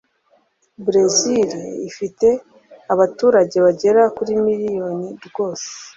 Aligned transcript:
Burezili 0.83 1.59
ifite 1.89 2.27
abaturage 2.93 3.55
bagera 3.65 4.01
kuri 4.15 4.31
miliyoni 4.45 5.07
rwose 5.27 5.67